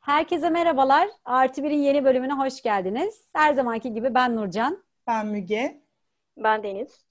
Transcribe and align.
Herkese 0.00 0.50
merhabalar. 0.50 1.08
Artı 1.24 1.62
Bir'in 1.62 1.78
yeni 1.78 2.04
bölümüne 2.04 2.32
hoş 2.32 2.62
geldiniz. 2.62 3.24
Her 3.32 3.54
zamanki 3.54 3.92
gibi 3.92 4.14
ben 4.14 4.36
Nurcan. 4.36 4.84
Ben 5.06 5.26
Müge. 5.26 5.80
Ben 6.36 6.62
Deniz. 6.62 7.04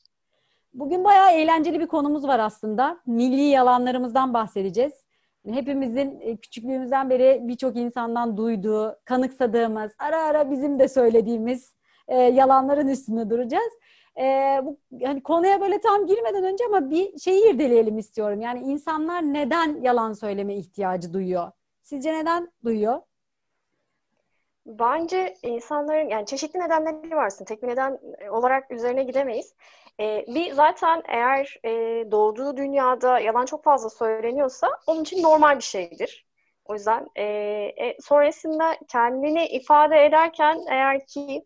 Bugün 0.73 1.03
bayağı 1.03 1.31
eğlenceli 1.31 1.79
bir 1.79 1.87
konumuz 1.87 2.27
var 2.27 2.39
aslında. 2.39 2.99
Milli 3.05 3.41
yalanlarımızdan 3.41 4.33
bahsedeceğiz. 4.33 4.93
Hepimizin 5.49 6.19
e, 6.21 6.37
küçüklüğümüzden 6.37 7.09
beri 7.09 7.39
birçok 7.43 7.77
insandan 7.77 8.37
duyduğu, 8.37 8.95
kanıksadığımız, 9.05 9.91
ara 9.99 10.23
ara 10.23 10.51
bizim 10.51 10.79
de 10.79 10.87
söylediğimiz 10.87 11.73
e, 12.07 12.15
yalanların 12.17 12.87
üstünde 12.87 13.29
duracağız. 13.29 13.73
E, 14.17 14.23
bu 14.63 14.77
hani 15.03 15.23
konuya 15.23 15.61
böyle 15.61 15.81
tam 15.81 16.05
girmeden 16.07 16.43
önce 16.43 16.63
ama 16.65 16.89
bir 16.89 17.19
şeyi 17.19 17.51
irdeleyelim 17.53 17.97
istiyorum. 17.97 18.41
Yani 18.41 18.59
insanlar 18.59 19.21
neden 19.21 19.81
yalan 19.81 20.13
söyleme 20.13 20.55
ihtiyacı 20.55 21.13
duyuyor? 21.13 21.51
Sizce 21.89 22.13
neden 22.13 22.51
duyuyor? 22.63 23.01
Bence 24.65 25.33
insanların 25.43 26.09
yani 26.09 26.25
çeşitli 26.25 26.59
nedenleri 26.59 27.15
varsın. 27.15 27.45
Tek 27.45 27.63
bir 27.63 27.67
neden 27.67 27.99
olarak 28.31 28.71
üzerine 28.71 29.03
gidemeyiz. 29.03 29.53
Ee, 29.99 30.25
bir 30.27 30.51
zaten 30.51 31.03
eğer 31.07 31.59
e, 31.63 31.71
doğduğu 32.11 32.57
dünyada 32.57 33.19
yalan 33.19 33.45
çok 33.45 33.63
fazla 33.63 33.89
söyleniyorsa 33.89 34.69
onun 34.87 35.01
için 35.01 35.23
normal 35.23 35.57
bir 35.57 35.63
şeydir. 35.63 36.25
O 36.65 36.73
yüzden 36.73 37.07
e, 37.15 37.23
e, 37.23 37.97
sonrasında 38.01 38.77
kendini 38.87 39.45
ifade 39.47 40.05
ederken 40.05 40.59
eğer 40.69 41.05
ki 41.05 41.45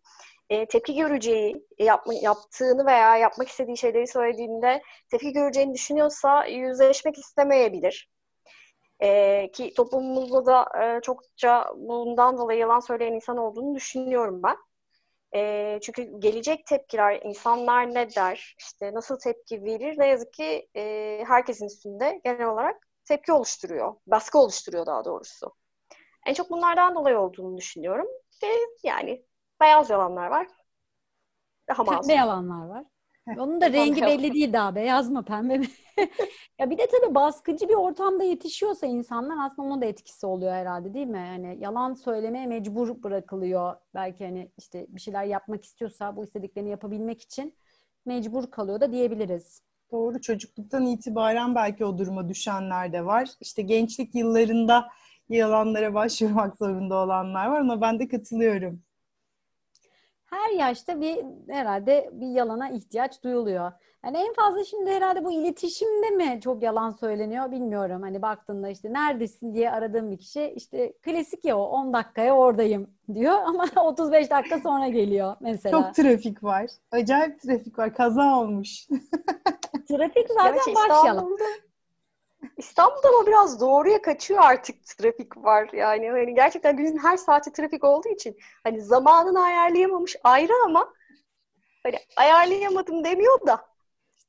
e, 0.50 0.66
tepki 0.66 0.96
göreceği, 0.96 1.66
yapma, 1.80 2.14
yaptığını 2.14 2.86
veya 2.86 3.18
yapmak 3.18 3.48
istediği 3.48 3.78
şeyleri 3.78 4.08
söylediğinde 4.08 4.82
tepki 5.12 5.34
göreceğini 5.34 5.74
düşünüyorsa 5.74 6.46
yüzleşmek 6.46 7.18
istemeyebilir. 7.18 8.14
E, 9.04 9.52
ki 9.54 9.74
toplumumuzda 9.74 10.46
da 10.46 10.84
e, 10.84 11.02
çokça 11.02 11.74
bundan 11.76 12.38
dolayı 12.38 12.60
yalan 12.60 12.80
söyleyen 12.80 13.14
insan 13.14 13.38
olduğunu 13.38 13.76
düşünüyorum 13.76 14.42
ben. 14.44 14.58
E, 15.36 15.80
çünkü 15.82 16.20
gelecek 16.20 16.66
tepkiler, 16.66 17.22
insanlar 17.24 17.94
ne 17.94 18.16
der, 18.16 18.56
işte 18.60 18.94
nasıl 18.94 19.20
tepki 19.20 19.64
verir 19.64 20.00
ne 20.00 20.08
yazık 20.08 20.34
ki 20.34 20.68
e, 20.76 21.24
herkesin 21.28 21.66
üstünde 21.66 22.22
genel 22.24 22.48
olarak 22.48 22.88
tepki 23.06 23.32
oluşturuyor, 23.32 23.96
baskı 24.08 24.38
oluşturuyor 24.38 24.86
daha 24.86 25.06
doğrusu. 25.06 25.54
En 26.26 26.34
çok 26.34 26.50
bunlardan 26.50 26.96
dolayı 26.96 27.20
olduğunu 27.20 27.58
düşünüyorum. 27.58 28.08
Ve 28.44 28.48
yani 28.84 29.26
beyaz 29.62 29.90
yalanlar 29.90 30.28
var. 30.28 30.48
Daha 31.70 31.84
masum. 31.84 32.02
Pembe 32.02 32.14
yalanlar 32.14 32.66
var. 32.66 32.84
Onun 33.28 33.62
da 33.62 33.74
rengi 33.74 34.02
belli 34.02 34.34
değil 34.34 34.54
daha. 34.54 34.76
Beyaz 34.76 35.10
mı 35.10 35.26
pembe 35.26 35.58
mi? 35.58 35.68
ya 36.60 36.70
bir 36.70 36.78
de 36.78 36.88
tabii 36.88 37.16
baskıcı 37.16 37.70
bir 37.70 37.74
ortamda 37.74 38.24
yetişiyorsa 38.24 38.88
insanlar 38.88 39.46
aslında 39.46 39.68
onun 39.68 39.82
da 39.82 39.86
etkisi 39.86 40.26
oluyor 40.26 40.52
herhalde 40.52 40.94
değil 40.94 41.08
mi? 41.08 41.18
Yani 41.18 41.58
yalan 41.60 41.94
söylemeye 41.94 42.48
mecbur 42.48 43.04
bırakılıyor. 43.04 43.76
Belki 43.94 44.26
hani 44.26 44.52
işte 44.58 44.86
bir 44.90 45.02
şeyler 45.02 45.24
yapmak 45.24 45.66
istiyorsa 45.66 46.16
bu 46.16 46.24
istediklerini 46.24 46.70
yapabilmek 46.70 47.22
için 47.22 47.56
mecbur 48.06 48.52
kalıyor 48.52 48.82
da 48.82 48.92
diyebiliriz. 48.92 49.62
Doğru 49.92 50.22
çocukluktan 50.22 50.86
itibaren 50.86 51.56
belki 51.56 51.86
o 51.86 51.98
duruma 51.98 52.30
düşenler 52.30 52.94
de 52.94 53.06
var. 53.06 53.30
İşte 53.42 53.62
gençlik 53.62 54.16
yıllarında 54.16 54.90
yalanlara 55.30 55.94
başvurmak 55.94 56.58
zorunda 56.58 56.96
olanlar 56.96 57.48
var 57.48 57.60
ama 57.60 57.82
ben 57.82 58.00
de 58.00 58.08
katılıyorum 58.08 58.84
her 60.34 60.52
yaşta 60.52 61.02
bir 61.02 61.18
herhalde 61.50 62.10
bir 62.14 62.28
yalana 62.28 62.70
ihtiyaç 62.70 63.24
duyuluyor. 63.24 63.72
Yani 64.06 64.18
en 64.18 64.34
fazla 64.34 64.64
şimdi 64.64 64.92
herhalde 64.92 65.24
bu 65.26 65.32
iletişimde 65.32 66.10
mi 66.10 66.40
çok 66.44 66.64
yalan 66.64 66.92
söyleniyor 66.92 67.52
bilmiyorum. 67.52 68.02
Hani 68.02 68.22
baktığında 68.22 68.70
işte 68.70 68.94
neredesin 68.94 69.54
diye 69.54 69.72
aradığım 69.72 70.12
bir 70.12 70.18
kişi 70.18 70.54
işte 70.56 70.94
klasik 71.02 71.46
ya 71.46 71.58
o 71.58 71.64
10 71.64 71.94
dakikaya 71.94 72.36
oradayım 72.36 72.90
diyor 73.14 73.34
ama 73.46 73.66
35 73.84 74.32
dakika 74.32 74.60
sonra 74.60 74.88
geliyor 74.88 75.36
mesela. 75.40 75.82
Çok 75.82 75.96
trafik 75.96 76.44
var. 76.44 76.66
Acayip 76.92 77.42
trafik 77.42 77.80
var. 77.80 77.94
Kaza 77.94 78.40
olmuş. 78.40 78.88
trafik 79.88 80.28
zaten 80.30 80.76
baş 80.76 81.06
yalan. 81.06 81.38
İstanbul'da 82.58 83.08
ama 83.18 83.28
biraz 83.28 83.62
doğruya 83.62 84.02
kaçıyor 84.02 84.40
artık 84.44 84.86
trafik 84.86 85.38
var. 85.38 85.70
Yani 85.74 86.10
hani 86.10 86.36
gerçekten 86.36 86.78
günün 86.78 86.98
her 86.98 87.18
saati 87.18 87.52
trafik 87.52 87.84
olduğu 87.84 88.10
için 88.10 88.38
hani 88.64 88.82
zamanını 88.82 89.44
ayarlayamamış 89.44 90.16
ayrı 90.24 90.54
ama 90.66 90.94
hani 91.84 91.96
ayarlayamadım 92.18 93.04
demiyor 93.04 93.48
da. 93.48 93.74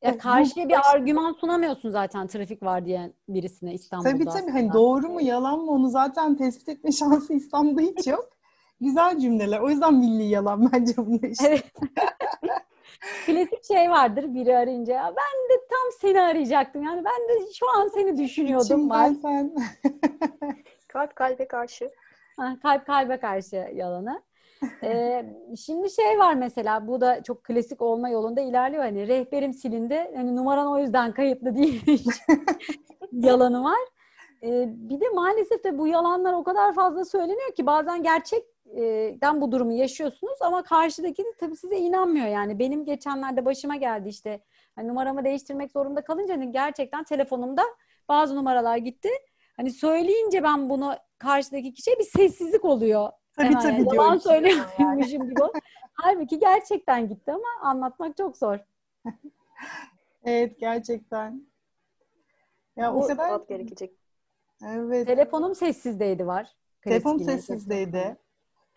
Ya 0.03 0.19
karşıya 0.19 0.69
bir 0.69 0.91
argüman 0.93 1.33
sunamıyorsun 1.33 1.91
zaten 1.91 2.27
trafik 2.27 2.63
var 2.63 2.87
diye 2.87 3.13
birisine 3.29 3.75
İstanbul'da. 3.75 4.13
Tabii 4.13 4.25
tabii. 4.25 4.51
Hani 4.51 4.73
doğru 4.73 5.09
mu 5.09 5.21
yalan 5.21 5.59
mı 5.59 5.71
onu 5.71 5.89
zaten 5.89 6.37
tespit 6.37 6.69
etme 6.69 6.93
şansı 6.99 7.33
İstanbul'da 7.35 7.81
hiç 7.81 8.07
yok. 8.07 8.29
Güzel 8.81 9.19
cümleler. 9.19 9.61
O 9.61 9.71
yüzden 9.71 9.95
milli 9.95 10.25
yalan 10.25 10.73
bence 10.73 10.97
bunlar 10.97 11.23
işte. 11.29 11.47
Evet. 11.49 11.65
Klasik 13.27 13.65
şey 13.65 13.91
vardır 13.91 14.35
biri 14.35 14.57
arayınca. 14.57 14.95
Ben 14.95 15.51
de 15.51 15.61
tam 15.71 15.93
seni 16.01 16.21
arayacaktım. 16.21 16.83
Yani 16.83 17.05
ben 17.05 17.29
de 17.29 17.53
şu 17.59 17.67
an 17.79 17.89
seni 17.89 18.19
düşünüyordum. 18.19 18.91
Ben 18.91 19.13
sen. 19.13 19.55
kalp 20.89 21.17
kalbe 21.17 21.49
karşı. 21.49 21.91
Ha, 22.37 22.57
kalp 22.63 22.87
kalbe 22.87 23.17
karşı 23.17 23.57
yalanı. 23.75 24.23
Ee, 24.83 25.25
şimdi 25.67 25.91
şey 25.91 26.19
var 26.19 26.35
mesela 26.35 26.87
bu 26.87 27.01
da 27.01 27.23
çok 27.23 27.45
klasik 27.45 27.83
olma 27.83 28.09
yolunda 28.09 28.41
ilerliyor. 28.41 28.83
Hani 28.83 29.09
rehberim 29.09 29.53
silindi. 29.53 30.11
Hani 30.17 30.37
numaran 30.37 30.73
o 30.73 30.79
yüzden 30.79 31.13
kayıtlı 31.13 31.55
değil. 31.55 32.05
yalanı 33.13 33.65
var. 33.65 33.81
Bir 34.45 35.01
de 35.01 35.09
maalesef 35.15 35.65
de 35.65 35.79
bu 35.79 35.87
yalanlar 35.87 36.33
o 36.33 36.45
kadar 36.45 36.75
fazla 36.75 37.05
söyleniyor 37.05 37.55
ki 37.55 37.67
bazen 37.67 38.03
gerçek 38.03 38.45
den 39.21 39.41
bu 39.41 39.53
durumu 39.53 39.73
yaşıyorsunuz 39.73 40.43
ama 40.43 40.63
karşıdaki 40.63 41.25
de 41.25 41.29
tabii 41.41 41.57
size 41.57 41.77
inanmıyor 41.77 42.27
yani. 42.27 42.59
Benim 42.59 42.85
geçenlerde 42.85 43.45
başıma 43.45 43.77
geldi 43.77 44.09
işte 44.09 44.41
hani 44.77 44.89
numaramı 44.89 45.25
değiştirmek 45.25 45.73
zorunda 45.73 46.05
kalınca 46.05 46.35
hani 46.35 46.53
gerçekten 46.53 47.05
telefonumda 47.05 47.63
bazı 48.09 48.37
numaralar 48.37 48.77
gitti. 48.77 49.09
Hani 49.57 49.71
söyleyince 49.71 50.43
ben 50.43 50.71
bunu 50.71 50.95
karşıdaki 51.19 51.73
kişiye 51.73 51.99
bir 51.99 52.05
sessizlik 52.05 52.65
oluyor. 52.65 53.11
Tabii 53.37 53.47
Hemen 53.47 53.61
tabii 53.61 53.73
yani. 53.73 53.97
Yalan 53.97 54.17
söylüyormuşum 54.17 55.23
yani. 55.23 55.29
gibi. 55.29 55.41
Halbuki 55.95 56.39
gerçekten 56.39 57.09
gitti 57.09 57.33
ama 57.33 57.69
anlatmak 57.71 58.17
çok 58.17 58.37
zor. 58.37 58.59
evet 60.25 60.61
gerçekten. 60.61 61.47
Ya 62.77 62.95
o, 62.95 63.05
o 63.05 63.07
kadar 63.07 63.41
gerekecek. 63.49 64.04
Evet. 64.63 65.07
Telefonum 65.07 65.55
sessizdeydi 65.55 66.27
var. 66.27 66.57
Telefon 66.83 67.19
sessizdeydi. 67.19 68.17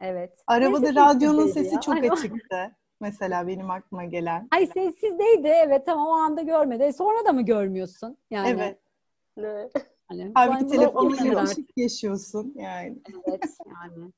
Evet. 0.02 0.44
Arabada 0.48 0.80
Neyse, 0.86 0.96
radyonun 0.96 1.48
sesi 1.48 1.76
ya. 1.76 1.82
çok 1.82 2.04
açıktı. 2.04 2.72
Mesela 3.00 3.48
benim 3.48 3.72
aklıma 3.72 4.04
gelen. 4.06 4.48
Ay 4.52 4.66
sessizdeydi 4.68 5.48
evet 5.48 5.86
tamam 5.86 6.08
o 6.08 6.12
anda 6.12 6.42
görmedi. 6.42 6.84
E, 6.84 6.94
sonra 6.94 7.26
da 7.26 7.34
mı 7.34 7.42
görmüyorsun? 7.42 8.18
Yani. 8.32 8.50
Evet. 8.50 8.80
Ne? 9.38 9.70
Hani, 10.08 10.32
Halbuki 10.34 10.68
telefonla 10.68 11.44
ışık 11.44 11.78
yaşıyorsun 11.78 12.54
yani. 12.58 12.98
Evet 13.28 13.58
yani. 13.66 14.12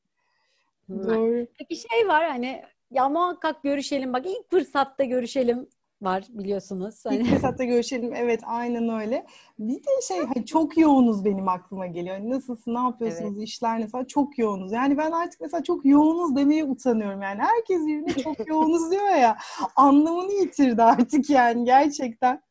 Doğru. 0.90 1.48
Peki 1.60 1.76
şey 1.76 2.08
var 2.08 2.30
hani 2.30 2.64
ya 2.92 3.10
muhakkak 3.10 3.64
görüşelim 3.64 4.14
bak 4.14 4.26
ilk 4.26 4.50
fırsatta 4.50 5.04
görüşelim 5.04 5.70
var 6.02 6.26
biliyorsunuz. 6.30 7.06
Hani... 7.06 7.16
İlk 7.16 7.28
fırsatta 7.30 7.64
görüşelim. 7.64 8.14
Evet 8.16 8.42
aynen 8.46 8.90
öyle. 8.90 9.26
Bir 9.60 9.76
de 9.76 10.02
şey 10.08 10.18
hani 10.18 10.46
çok 10.46 10.78
yoğunuz 10.78 11.26
benim 11.26 11.48
aklıma 11.48 11.88
geliyor. 11.88 12.16
Hani 12.16 12.30
nasılsın, 12.30 12.74
ne 12.74 12.80
yapıyorsunuz, 12.80 13.38
evet. 13.38 13.48
işler 13.48 13.80
ne 13.80 14.08
çok 14.08 14.38
yoğunuz. 14.38 14.72
Yani 14.72 14.98
ben 14.98 15.12
artık 15.12 15.42
mesela 15.42 15.64
çok 15.64 15.86
yoğunuz 15.86 16.36
demeye 16.36 16.64
utanıyorum 16.64 17.22
yani. 17.22 17.42
Herkes 17.42 17.82
birbirine 17.88 18.24
çok 18.24 18.48
yoğunuz 18.48 18.92
diyor 18.92 19.10
ya. 19.10 19.38
Anlamını 19.76 20.32
yitirdi 20.32 20.84
artık 20.84 21.30
yani 21.30 21.66
gerçekten. 21.66 22.42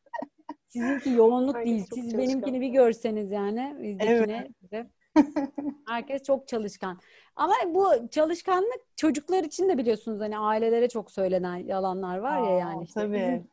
Sizinki 0.67 1.09
yoğunluk 1.09 1.55
Aynen, 1.55 1.67
değil. 1.67 1.85
Siz 1.93 2.17
benimkini 2.17 2.61
bir 2.61 2.69
görseniz 2.69 3.31
yani. 3.31 3.75
Bizdekine. 3.81 4.47
Evet. 4.71 4.87
Herkes 5.87 6.23
çok 6.23 6.47
çalışkan. 6.47 6.99
Ama 7.35 7.53
bu 7.67 8.09
çalışkanlık 8.11 8.97
çocuklar 8.97 9.43
için 9.43 9.69
de 9.69 9.77
biliyorsunuz 9.77 10.21
hani 10.21 10.37
ailelere 10.37 10.89
çok 10.89 11.11
söylenen 11.11 11.55
yalanlar 11.55 12.17
var 12.17 12.41
ya 12.41 12.57
yani. 12.57 12.83
Işte 12.83 13.01
tabii. 13.01 13.43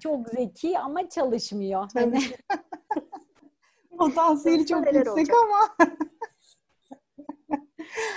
Çok 0.00 0.28
zeki 0.28 0.78
ama 0.78 1.08
çalışmıyor. 1.08 1.90
Hani. 1.94 2.20
Potansiyeli 3.98 4.66
çok 4.66 4.86
yüksek 4.86 5.12
olacak. 5.12 5.36
ama. 5.44 5.88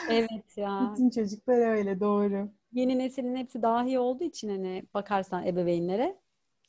evet 0.09 0.57
ya. 0.57 0.91
Bütün 0.91 1.09
çocuklar 1.09 1.75
öyle 1.75 1.99
doğru. 1.99 2.49
Yeni 2.73 2.99
neslin 2.99 3.35
hepsi 3.35 3.61
dahi 3.61 3.99
olduğu 3.99 4.23
için 4.23 4.49
hani 4.49 4.83
bakarsan 4.93 5.45
ebeveynlere. 5.45 6.17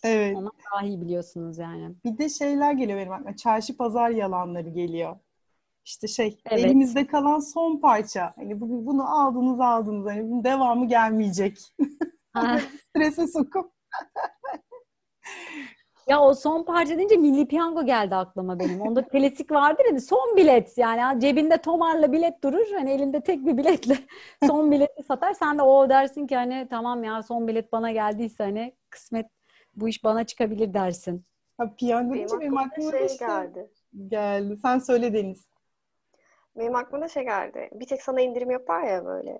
Evet. 0.02 0.36
Ona 0.36 0.50
dahi 0.74 1.00
biliyorsunuz 1.00 1.58
yani. 1.58 1.94
Bir 2.04 2.18
de 2.18 2.28
şeyler 2.28 2.72
geliyor 2.72 2.98
benim 2.98 3.12
aklıma. 3.12 3.36
Çarşı 3.36 3.76
pazar 3.76 4.10
yalanları 4.10 4.68
geliyor 4.68 5.16
işte 5.88 6.08
şey 6.08 6.38
evet. 6.50 6.64
elimizde 6.64 7.06
kalan 7.06 7.38
son 7.38 7.80
parça. 7.80 8.32
Hani 8.36 8.60
bugün 8.60 8.86
bunu 8.86 9.20
aldınız 9.20 9.60
aldınız. 9.60 10.06
Hani 10.06 10.30
bunun 10.30 10.44
devamı 10.44 10.88
gelmeyecek. 10.88 11.58
Strese 12.88 13.26
sokup. 13.26 13.72
Ya 16.08 16.20
o 16.20 16.34
son 16.34 16.62
parça 16.62 16.96
deyince 16.98 17.16
Milli 17.16 17.48
Piyango 17.48 17.86
geldi 17.86 18.14
aklıma 18.14 18.58
benim. 18.58 18.80
Onda 18.80 19.08
klasik 19.08 19.50
vardır 19.52 19.84
ya 19.92 20.00
son 20.00 20.36
bilet 20.36 20.78
yani 20.78 21.20
cebinde 21.20 21.56
tomarla 21.56 22.12
bilet 22.12 22.44
durur. 22.44 22.66
Hani 22.74 22.90
elinde 22.90 23.20
tek 23.20 23.46
bir 23.46 23.56
biletle 23.56 23.98
son 24.46 24.70
bileti 24.70 25.02
satar. 25.02 25.32
Sen 25.32 25.58
de 25.58 25.62
o 25.62 25.88
dersin 25.88 26.26
ki 26.26 26.36
hani 26.36 26.66
tamam 26.70 27.04
ya 27.04 27.22
son 27.22 27.48
bilet 27.48 27.72
bana 27.72 27.92
geldiyse 27.92 28.44
hani 28.44 28.76
kısmet 28.90 29.26
bu 29.74 29.88
iş 29.88 30.04
bana 30.04 30.24
çıkabilir 30.24 30.74
dersin. 30.74 31.24
Ha, 31.58 31.74
piyango 31.78 32.14
deyince 32.14 32.40
benim 32.40 32.58
aklıma 32.58 32.90
şey 32.90 33.06
işte 33.06 33.26
geldi. 33.26 33.70
geldi. 34.08 34.56
Sen 34.62 34.78
söyle 34.78 35.12
Deniz. 35.12 35.48
Benim 36.56 36.74
aklıma 36.76 37.04
da 37.04 37.08
şey 37.08 37.22
geldi. 37.24 37.68
Bir 37.72 37.86
tek 37.86 38.02
sana 38.02 38.20
indirim 38.20 38.50
yapar 38.50 38.82
ya 38.82 39.04
böyle. 39.04 39.38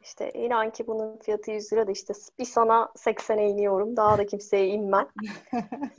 İşte 0.00 0.30
inan 0.30 0.70
ki 0.70 0.86
bunun 0.86 1.18
fiyatı 1.18 1.50
100 1.50 1.72
lira 1.72 1.86
da 1.86 1.90
işte 1.90 2.14
bir 2.38 2.44
sana 2.44 2.88
80'e 2.96 3.48
iniyorum. 3.48 3.96
Daha 3.96 4.18
da 4.18 4.26
kimseye 4.26 4.66
inmem. 4.66 5.08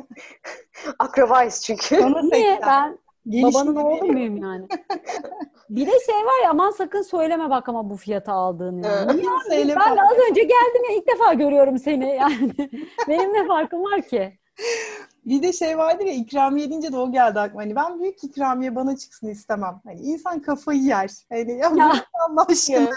Akrabayız 1.00 1.62
çünkü. 1.62 1.96
Sana 1.96 2.22
Niye? 2.22 2.54
80. 2.54 2.62
Ben 2.68 2.98
Gelişini 3.30 3.54
babanın 3.54 3.76
oğlu 3.76 4.06
muyum 4.06 4.38
yani? 4.38 4.68
Bir 5.70 5.88
de 5.88 6.00
şey 6.06 6.16
var 6.16 6.44
ya 6.44 6.50
aman 6.50 6.72
sakın 6.72 7.02
söyleme 7.02 7.50
bak 7.50 7.70
ama 7.70 7.90
bu 7.90 7.96
fiyata 7.96 8.34
aldığını. 8.34 8.88
Yani. 8.88 9.18
Niye 9.18 9.76
ben 9.76 9.96
de 9.96 10.02
az 10.02 10.30
önce 10.30 10.42
geldim 10.42 10.84
ya 10.90 10.96
ilk 10.96 11.08
defa 11.08 11.34
görüyorum 11.34 11.78
seni 11.78 12.16
yani. 12.16 12.54
Benim 13.08 13.34
ne 13.34 13.48
farkım 13.48 13.84
var 13.84 14.02
ki? 14.02 14.40
Bir 15.26 15.44
de 15.44 15.54
şey 15.54 15.78
vardır 15.78 16.06
ya 16.06 16.14
ikramiye 16.14 16.70
deyince 16.70 16.92
de 16.92 16.98
o 16.98 17.12
geldi 17.12 17.40
aklıma. 17.40 17.62
Hani 17.64 17.76
ben 17.76 18.00
büyük 18.00 18.24
ikramiye 18.24 18.76
bana 18.76 18.98
çıksın 18.98 19.28
istemem. 19.28 19.82
Hani 19.86 20.00
insan 20.00 20.40
kafayı 20.42 20.82
yer. 20.82 21.10
Hani 21.30 21.52
ya, 21.52 21.72
Ya. 21.78 21.94
Allah 22.30 22.46
aşkına. 22.50 22.90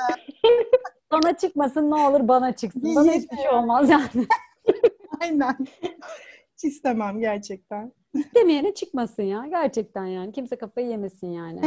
Sana 1.10 1.36
çıkmasın 1.36 1.90
ne 1.90 1.94
olur 1.94 2.28
bana 2.28 2.52
çıksın. 2.56 2.94
Bana 2.96 3.12
hiçbir 3.12 3.36
şey 3.36 3.48
olmaz 3.50 3.90
yani. 3.90 4.26
Aynen. 5.20 5.56
Hiç 6.56 6.64
istemem 6.64 7.20
gerçekten. 7.20 7.92
İstemeyene 8.14 8.74
çıkmasın 8.74 9.22
ya. 9.22 9.46
Gerçekten 9.50 10.04
yani. 10.04 10.32
Kimse 10.32 10.56
kafayı 10.56 10.86
yemesin 10.86 11.32
yani. 11.32 11.60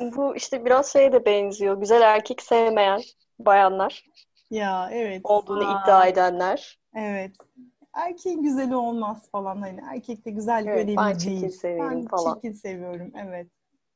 Bu 0.00 0.36
işte 0.36 0.64
biraz 0.64 0.92
şeye 0.92 1.12
de 1.12 1.24
benziyor. 1.24 1.80
Güzel 1.80 2.02
erkek 2.02 2.42
sevmeyen 2.42 3.00
bayanlar 3.38 4.04
Ya 4.50 4.88
evet. 4.92 5.20
olduğunu 5.24 5.68
Aa. 5.68 5.82
iddia 5.82 6.06
edenler. 6.06 6.78
Evet. 6.94 7.32
Erkeğin 7.94 8.42
güzeli 8.42 8.76
olmaz 8.76 9.30
falan 9.32 9.56
hani 9.56 9.80
erkekte 9.90 10.30
güzellik 10.30 10.68
Evet, 10.68 10.84
önemli 10.84 10.96
ben 10.96 11.06
değil. 11.20 11.40
çirkin 11.40 11.48
seviyorum 11.48 12.00
ben 12.00 12.06
falan. 12.06 12.34
çirkin 12.34 12.52
seviyorum 12.52 13.12
evet. 13.14 13.46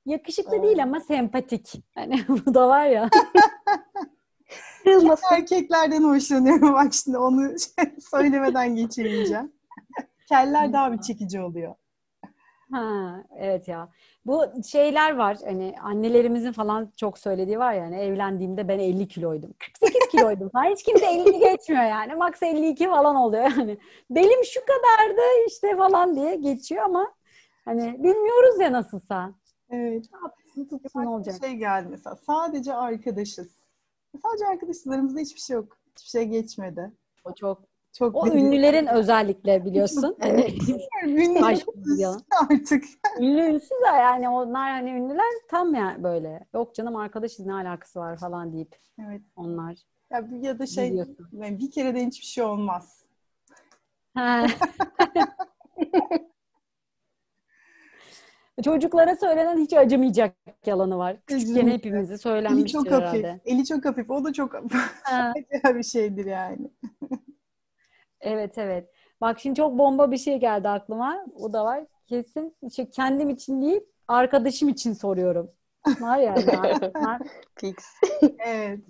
Yakışıklı 0.06 0.54
Evet. 0.56 0.64
değil 0.64 0.82
ama 0.82 1.00
sempatik. 1.00 1.72
Hani 1.94 2.24
bu 2.46 2.54
da 2.54 2.68
var 2.68 2.86
ya. 2.86 3.10
Kırılmasın. 4.84 5.34
Erkeklerden 5.34 6.02
hoşlanıyorum 6.02 6.72
bak 6.72 6.94
şimdi 6.94 7.18
onu 7.18 7.50
söylemeden 8.10 8.76
geçirmeyeceğim. 8.76 9.52
Keller 10.28 10.72
daha 10.72 10.92
bir 10.92 11.00
çekici 11.00 11.40
oluyor. 11.40 11.74
Ha, 12.72 13.24
evet 13.38 13.68
ya. 13.68 13.88
Bu 14.26 14.44
şeyler 14.66 15.16
var 15.16 15.38
hani 15.44 15.74
annelerimizin 15.82 16.52
falan 16.52 16.92
çok 16.96 17.18
söylediği 17.18 17.58
var 17.58 17.72
ya 17.72 17.84
hani 17.84 17.96
evlendiğimde 17.96 18.68
ben 18.68 18.78
50 18.78 19.08
kiloydum. 19.08 19.54
48 19.58 20.08
kiloydum 20.10 20.48
falan. 20.48 20.64
Hiç 20.64 20.82
kimse 20.82 21.06
50 21.06 21.38
geçmiyor 21.38 21.84
yani. 21.84 22.14
Max 22.14 22.42
52 22.42 22.88
falan 22.88 23.16
oluyor 23.16 23.42
yani. 23.42 23.78
Belim 24.10 24.44
şu 24.44 24.60
kadardı 24.60 25.20
işte 25.48 25.76
falan 25.76 26.16
diye 26.16 26.36
geçiyor 26.36 26.84
ama 26.84 27.14
hani 27.64 27.94
bilmiyoruz 27.98 28.60
ya 28.60 28.72
nasılsa. 28.72 29.32
Evet. 29.70 30.04
Ne 30.12 30.18
yapsın 30.22 30.78
tutsun 30.78 31.04
olacak? 31.04 31.34
şey 31.40 31.52
geldi 31.52 31.88
mesela 31.90 32.16
sadece 32.16 32.74
arkadaşız. 32.74 33.48
Sadece 34.22 34.46
arkadaşlarımızda 34.46 35.20
hiçbir 35.20 35.40
şey 35.40 35.56
yok. 35.56 35.78
Hiçbir 35.98 36.10
şey 36.10 36.24
geçmedi. 36.24 36.92
O 37.24 37.34
çok 37.34 37.71
Çok 37.92 38.16
o 38.16 38.26
derin. 38.26 38.36
ünlülerin 38.38 38.86
özellikle 38.86 39.64
biliyorsun. 39.64 40.16
Hani 40.20 40.46
Ünlü 41.06 41.38
artık. 41.44 42.84
ünlü 43.20 43.40
ünsüz 43.40 43.70
ya 43.86 43.96
yani 43.96 44.28
onlar 44.28 44.70
hani 44.70 44.90
ünlüler 44.90 45.32
tam 45.50 45.74
ya 45.74 45.96
böyle. 46.02 46.46
Yok 46.54 46.74
canım 46.74 46.96
arkadaşız 46.96 47.46
ne 47.46 47.54
alakası 47.54 48.00
var 48.00 48.16
falan 48.18 48.52
deyip 48.52 48.76
Evet. 49.06 49.22
onlar. 49.36 49.76
Ya, 50.10 50.28
ya 50.40 50.58
da 50.58 50.66
şey 50.66 50.90
Biliyorsun. 50.90 51.28
yani 51.32 51.58
bir 51.58 51.70
kere 51.70 51.94
de 51.94 52.06
hiçbir 52.06 52.26
şey 52.26 52.44
olmaz. 52.44 52.98
Çocuklara 58.64 59.16
söylenen 59.16 59.58
hiç 59.58 59.72
acımayacak 59.72 60.34
yalanı 60.66 60.98
var. 60.98 61.16
Küçükken 61.26 61.38
Kesinlikle. 61.54 61.72
hepimize 61.72 62.12
Eli 62.12 62.18
söylenmiştir 62.20 62.78
çok 62.78 62.86
hafif. 62.92 63.02
herhalde. 63.24 63.40
Eli 63.44 63.64
çok 63.64 63.84
hafif. 63.84 64.10
O 64.10 64.24
da 64.24 64.32
çok 64.32 64.54
bir 65.64 65.82
şeydir 65.82 66.26
yani. 66.26 66.70
Evet 68.22 68.58
evet. 68.58 68.90
Bak 69.20 69.40
şimdi 69.40 69.56
çok 69.56 69.78
bomba 69.78 70.10
bir 70.10 70.18
şey 70.18 70.40
geldi 70.40 70.68
aklıma. 70.68 71.26
O 71.34 71.52
da 71.52 71.64
var. 71.64 71.84
Kesin 72.06 72.56
şey, 72.76 72.90
kendim 72.90 73.30
için 73.30 73.62
değil 73.62 73.80
arkadaşım 74.08 74.68
için 74.68 74.92
soruyorum. 74.92 75.50
Var 76.00 76.18
ya 76.18 76.34
Fix. 77.56 77.74
Evet. 78.38 78.80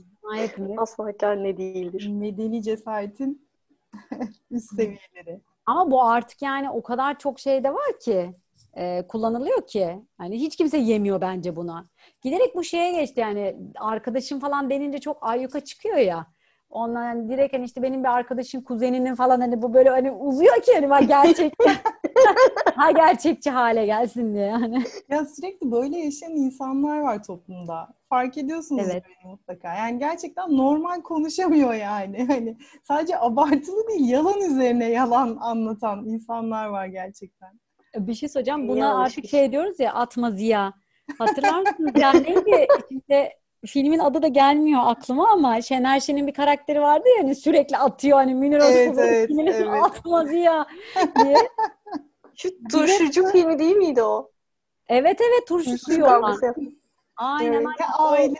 Asla 0.79 1.17
kendi 1.17 1.56
değildir. 1.56 2.08
Medeni 2.08 2.62
cesaretin 2.62 3.49
üst 4.50 4.76
seviyeleri. 4.76 5.40
Ama 5.67 5.90
bu 5.90 6.05
artık 6.05 6.43
yani 6.43 6.70
o 6.70 6.82
kadar 6.82 7.19
çok 7.19 7.40
şey 7.40 7.64
de 7.64 7.75
var 7.75 8.00
ki 8.00 8.35
e, 8.76 9.06
kullanılıyor 9.08 9.67
ki. 9.67 10.02
Hani 10.19 10.40
hiç 10.40 10.56
kimse 10.56 10.78
yemiyor 10.78 11.20
bence 11.20 11.56
buna. 11.56 11.87
Giderek 12.23 12.55
bu 12.55 12.64
şeye 12.64 12.93
geçti 12.93 13.20
yani 13.20 13.56
arkadaşım 13.78 14.40
falan 14.40 14.70
denince 14.70 14.99
çok 14.99 15.19
ayyuka 15.20 15.61
çıkıyor 15.61 15.96
ya. 15.96 16.26
Ondan 16.72 17.02
hani 17.02 17.28
direkt 17.28 17.54
hani 17.54 17.64
işte 17.64 17.82
benim 17.82 18.04
bir 18.04 18.08
arkadaşın 18.08 18.60
kuzeninin 18.60 19.14
falan 19.14 19.40
hani 19.40 19.62
bu 19.62 19.74
böyle 19.74 19.90
hani 19.90 20.10
uzuyor 20.10 20.62
ki 20.62 20.72
hani 20.74 20.90
bak 20.90 21.08
gerçekçi. 21.08 21.69
ha 22.76 22.90
gerçekçi 22.90 23.50
hale 23.50 23.86
gelsin 23.86 24.34
diye 24.34 24.46
yani. 24.46 24.84
Ya 25.08 25.24
sürekli 25.26 25.72
böyle 25.72 25.98
yaşayan 25.98 26.36
insanlar 26.36 27.00
var 27.00 27.22
toplumda. 27.22 27.88
Fark 28.08 28.38
ediyorsunuz 28.38 28.82
Evet. 28.84 29.04
böyle 29.04 29.32
mutlaka. 29.32 29.74
Yani 29.74 29.98
gerçekten 29.98 30.56
normal 30.56 31.00
konuşamıyor 31.00 31.74
yani. 31.74 32.26
Hani 32.32 32.56
sadece 32.82 33.18
abartılı 33.18 33.88
değil, 33.88 34.08
yalan 34.08 34.40
üzerine 34.40 34.90
yalan 34.90 35.36
anlatan 35.40 36.04
insanlar 36.06 36.66
var 36.66 36.86
gerçekten. 36.86 37.60
Bir 37.96 38.14
şey 38.14 38.28
söyleyeceğim. 38.28 38.68
Buna 38.68 38.92
alışmış. 38.92 39.18
artık 39.18 39.30
şey 39.30 39.52
diyoruz 39.52 39.80
ya 39.80 39.94
atma 39.94 40.30
ziya. 40.30 40.72
Hatırlar 41.18 41.60
mısınız? 41.60 41.92
Yani 42.00 42.22
neydi? 42.22 42.66
İşte 42.90 43.32
filmin 43.67 43.99
adı 43.99 44.23
da 44.23 44.29
gelmiyor 44.29 44.81
aklıma 44.85 45.31
ama 45.31 45.62
Şener 45.62 46.00
Şen'in 46.00 46.26
bir 46.26 46.35
karakteri 46.35 46.81
vardı 46.81 47.05
ya 47.17 47.23
hani 47.23 47.35
sürekli 47.35 47.76
atıyor 47.76 48.19
hani 48.19 48.35
Münir 48.35 48.61
Evet, 48.61 48.99
evet, 48.99 49.31
evet. 49.31 49.69
atma 49.82 50.25
ziya 50.25 50.67
diye. 51.25 51.37
Şu 52.35 52.49
turşucu 52.73 53.26
filmi 53.26 53.59
değil 53.59 53.76
miydi 53.76 54.03
o? 54.03 54.31
Evet 54.88 55.20
evet 55.20 55.47
turşu 55.49 55.79
suyu 55.79 56.05
olan. 56.05 56.38
Aynen 57.17 57.53
Evet. 57.53 57.67
aynen. 57.67 57.76
Ya 57.81 57.99
aile 57.99 58.35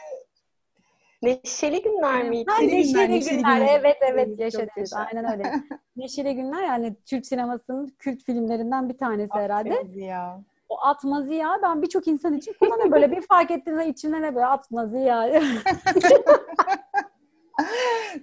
Neşeli 1.23 1.83
günler 1.83 2.29
miydi? 2.29 2.51
Ha, 2.51 2.59
Neşeli 2.61 2.77
neşeli 2.79 2.93
günler, 2.93 3.07
günler, 3.07 3.17
neşeli 3.17 3.37
günler. 3.37 3.79
Evet 3.81 3.97
evet 4.03 4.29
Evet, 4.29 4.39
yaşa 4.39 4.59
çok 4.67 4.77
Deniz. 4.77 4.93
yaşa. 4.93 5.05
Aynen 5.05 5.33
öyle. 5.33 5.53
Neşeli 5.97 6.35
günler 6.35 6.63
yani 6.63 6.97
Türk 7.07 7.27
sinemasının 7.27 7.95
kült 7.99 8.23
filmlerinden 8.23 8.89
bir 8.89 8.99
tanesi 8.99 9.35
herhalde. 9.35 9.75
Aferin 9.79 10.01
ya. 10.01 10.41
O 10.73 10.87
atma 10.87 11.23
ziya 11.23 11.59
ben 11.63 11.83
birçok 11.83 12.09
insan 12.09 12.35
için 12.35 12.53
kullanıyorum. 12.53 12.93
Böyle 12.93 13.11
bir 13.11 13.21
fark 13.21 13.51
ettiğinde 13.51 13.89
içimde 13.89 14.23
ne 14.23 14.35
böyle 14.35 14.47
atma 14.47 14.87
ziya. 14.87 15.43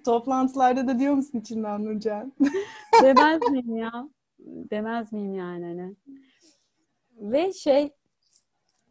Toplantılarda 0.05 0.87
da 0.87 0.99
diyor 0.99 1.13
musun 1.13 1.39
içinden 1.39 1.85
Nurcan? 1.85 2.33
Demez 3.03 3.41
miyim 3.51 3.75
ya? 3.75 4.09
Demez 4.39 5.13
miyim 5.13 5.33
yani 5.33 5.65
hani? 5.65 5.95
Ve 7.17 7.53
şey 7.53 7.93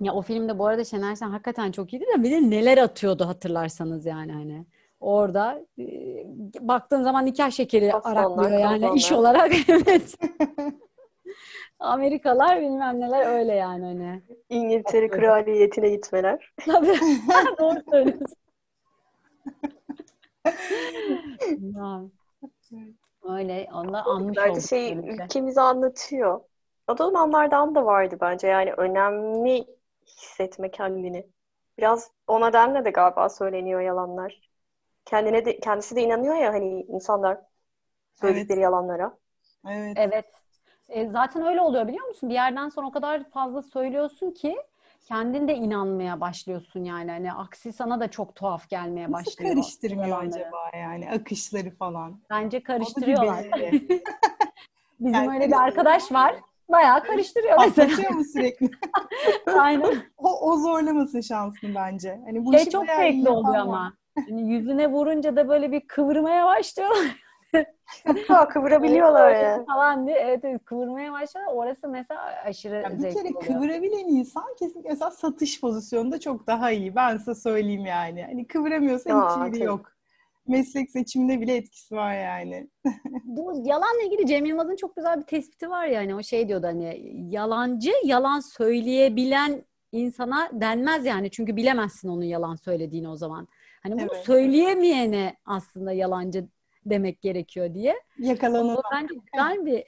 ya 0.00 0.14
o 0.14 0.22
filmde 0.22 0.58
bu 0.58 0.66
arada 0.66 0.84
Şener 0.84 1.16
Şen 1.16 1.30
hakikaten 1.30 1.72
çok 1.72 1.92
iyiydi 1.92 2.04
de 2.16 2.22
bir 2.22 2.30
de 2.30 2.50
neler 2.50 2.78
atıyordu 2.78 3.26
hatırlarsanız 3.26 4.06
yani 4.06 4.32
hani. 4.32 4.66
Orada 5.00 5.64
e, 5.78 5.84
baktığın 6.60 7.02
zaman 7.02 7.26
nikah 7.26 7.50
şekeri 7.50 7.94
Aslanlar, 7.94 8.22
araklıyor 8.22 8.60
yani 8.60 8.96
iş 8.96 9.12
olarak 9.12 9.52
evet. 9.68 10.18
Amerikalar 11.78 12.60
bilmem 12.60 13.00
neler 13.00 13.26
öyle 13.26 13.54
yani 13.54 13.84
hani. 13.84 14.22
İngiltere 14.48 15.08
kraliyetine 15.08 15.88
gitmeler. 15.88 16.52
Tabii. 16.66 16.86
Doğru 17.58 17.82
söylüyorsun. 17.90 18.36
Ya. 21.74 22.02
Öyle. 23.22 23.68
Onlar 23.72 24.02
anmış 24.06 24.38
Bence 24.38 24.60
şey 24.60 24.96
böylelikle. 24.96 25.24
ülkemizi 25.24 25.60
anlatıyor. 25.60 26.40
O 26.88 26.98
dönemlerden 26.98 27.74
de 27.74 27.84
vardı 27.84 28.16
bence 28.20 28.46
yani 28.46 28.72
önemli 28.72 29.66
hissetme 30.06 30.70
kendini. 30.70 31.26
Biraz 31.78 32.10
o 32.26 32.40
nedenle 32.40 32.84
de 32.84 32.90
galiba 32.90 33.28
söyleniyor 33.28 33.80
yalanlar. 33.80 34.40
Kendine 35.04 35.44
de 35.44 35.60
kendisi 35.60 35.96
de 35.96 36.02
inanıyor 36.02 36.34
ya 36.34 36.52
hani 36.52 36.82
insanlar 36.82 37.38
söyledikleri 38.14 38.60
yalanlara. 38.60 39.18
Evet. 39.68 39.96
Evet. 39.96 40.26
E, 40.88 41.08
zaten 41.08 41.46
öyle 41.46 41.60
oluyor 41.60 41.88
biliyor 41.88 42.08
musun? 42.08 42.28
Bir 42.28 42.34
yerden 42.34 42.68
sonra 42.68 42.86
o 42.86 42.90
kadar 42.90 43.24
fazla 43.30 43.62
söylüyorsun 43.62 44.30
ki 44.30 44.56
kendin 45.06 45.48
de 45.48 45.54
inanmaya 45.54 46.20
başlıyorsun 46.20 46.84
yani. 46.84 47.10
Hani 47.10 47.32
aksi 47.32 47.72
sana 47.72 48.00
da 48.00 48.10
çok 48.10 48.34
tuhaf 48.34 48.68
gelmeye 48.68 49.10
Nasıl 49.10 49.30
başlıyor. 49.30 49.54
karıştırmıyor 49.54 50.08
yalanları. 50.08 50.34
acaba 50.42 50.70
yani 50.74 51.10
akışları 51.10 51.70
falan? 51.70 52.20
Bence 52.30 52.62
karıştırıyorlar. 52.62 53.44
Bizim 55.00 55.14
Yani 55.14 55.30
öyle 55.30 55.46
bir 55.46 55.52
arkadaş 55.62 56.12
var. 56.12 56.34
Bayağı 56.68 57.02
karıştırıyor 57.04 57.58
mesela. 57.58 57.86
Patlatıyor 57.88 58.12
mu 58.14 58.24
sürekli? 58.24 58.70
Aynen. 59.58 59.96
o, 60.18 60.50
o 60.50 60.56
zorlamasın 60.56 61.20
şansını 61.20 61.74
bence. 61.74 62.20
Hani 62.26 62.44
bu 62.46 62.52
Şey 62.52 62.68
çok 62.68 62.86
zevkli 62.86 63.28
oluyor 63.28 63.54
ama. 63.54 63.92
Yani 64.28 64.50
yüzüne 64.52 64.90
vurunca 64.90 65.36
da 65.36 65.48
böyle 65.48 65.72
bir 65.72 65.80
kıvırmaya 65.80 66.46
başlıyor. 66.46 66.90
Kıvırabiliyorlar 68.50 69.28
Öyle 69.28 69.38
ya. 69.38 69.64
Falan 69.64 70.06
diye. 70.06 70.18
Evet, 70.18 70.44
evet 70.44 70.64
kıvırmaya 70.64 71.12
başlıyor. 71.12 71.46
Orası 71.52 71.88
mesela 71.88 72.20
aşırı 72.44 72.74
Ya 72.74 72.98
bir 72.98 73.14
kere 73.14 73.28
oluyor. 73.28 73.42
kıvırabilen 73.42 74.08
insan 74.08 74.44
kesinlikle 74.58 74.90
mesela 74.90 75.10
satış 75.10 75.60
pozisyonunda 75.60 76.20
çok 76.20 76.46
daha 76.46 76.70
iyi. 76.70 76.94
Ben 76.96 77.16
size 77.16 77.34
söyleyeyim 77.34 77.86
yani. 77.86 78.22
Hani 78.22 78.46
kıvıramıyorsa 78.46 79.10
Ya, 79.10 79.46
hiç 79.46 79.54
yeri 79.54 79.64
yok. 79.64 79.92
Meslek 80.46 80.90
seçiminde 80.90 81.40
bile 81.40 81.56
etkisi 81.56 81.94
var 81.96 82.14
yani. 82.14 82.68
Bu 83.24 83.62
yalanla 83.64 84.02
ilgili 84.06 84.26
Cem 84.26 84.44
Yılmaz'ın 84.44 84.76
çok 84.76 84.96
güzel 84.96 85.20
bir 85.20 85.26
tespiti 85.26 85.70
var 85.70 85.86
yani. 85.86 86.14
O 86.14 86.22
şey 86.22 86.48
diyordu 86.48 86.66
hani 86.66 87.12
yalancı 87.30 87.90
yalan 88.04 88.40
söyleyebilen 88.40 89.64
insana 89.92 90.50
denmez 90.52 91.06
yani. 91.06 91.30
Çünkü 91.30 91.56
bilemezsin 91.56 92.08
onun 92.08 92.22
yalan 92.22 92.54
söylediğini 92.54 93.08
o 93.08 93.16
zaman. 93.16 93.48
Hani 93.82 93.94
bunu 93.94 94.08
Evet. 94.12 94.24
söyleyemeyene 94.26 95.36
aslında 95.44 95.92
yalancı 95.92 96.48
demek 96.86 97.22
gerekiyor 97.22 97.74
diye. 97.74 97.96
Yakalanan 98.18 98.76
O 98.76 98.82
bence 98.92 99.14
güzel 99.32 99.66
bir 99.66 99.84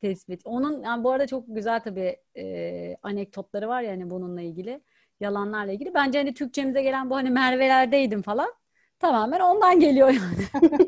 tespit. 0.00 0.40
Onun 0.44 0.82
yani 0.82 1.04
bu 1.04 1.10
arada 1.10 1.26
çok 1.26 1.44
güzel 1.48 1.80
tabii 1.80 2.16
e, 2.36 2.96
anekdotları 3.02 3.68
var 3.68 3.82
yani 3.82 4.10
bununla 4.10 4.40
ilgili. 4.40 4.80
Yalanlarla 5.20 5.72
ilgili. 5.72 5.94
Bence 5.94 6.18
hani 6.18 6.34
Türkçemize 6.34 6.82
gelen 6.82 7.10
bu 7.10 7.16
hani 7.16 7.30
Merve'lerdeydim 7.30 8.22
falan. 8.22 8.54
Tamamen 8.98 9.40
ondan 9.40 9.80
geliyor 9.80 10.08
yani. 10.08 10.68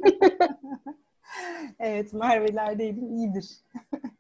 Evet 1.78 2.12
Merve'lerdeydim 2.12 3.16
iyidir. 3.16 3.50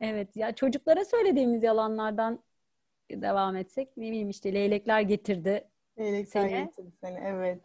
Evet 0.00 0.36
ya 0.36 0.54
çocuklara 0.54 1.04
söylediğimiz 1.04 1.62
yalanlardan 1.62 2.38
devam 3.10 3.56
etsek 3.56 3.96
ne 3.96 4.06
bileyim 4.06 4.30
işte 4.30 4.54
leylekler 4.54 5.00
getirdi. 5.00 5.64
Leylekler 5.98 6.48
Seni. 6.48 6.64
getirdi 6.64 6.90
seni 7.00 7.18
evet. 7.24 7.60